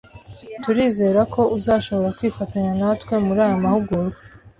Turizera 0.63 1.21
ko 1.33 1.41
uzashobora 1.57 2.15
kwifatanya 2.17 2.71
natwe 2.79 3.13
muri 3.25 3.39
aya 3.45 3.63
mahugurwa 3.63 4.19